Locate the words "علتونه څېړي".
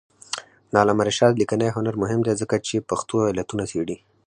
3.31-3.97